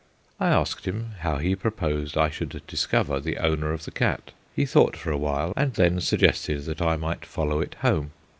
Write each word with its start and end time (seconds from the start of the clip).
I 0.39 0.47
asked 0.47 0.85
him 0.85 1.11
how 1.19 1.37
he 1.37 1.55
proposed 1.55 2.17
I 2.17 2.31
should 2.31 2.63
discover 2.65 3.19
the 3.19 3.37
owner 3.37 3.71
of 3.71 3.85
the 3.85 3.91
cat. 3.91 4.31
He 4.51 4.65
thought 4.65 4.97
for 4.97 5.11
a 5.11 5.15
while, 5.19 5.53
and 5.55 5.75
then 5.75 6.01
suggested 6.01 6.65
that 6.65 6.81
I 6.81 6.95
might 6.97 7.23
follow 7.23 7.61
it 7.61 7.75
home. 7.81 8.09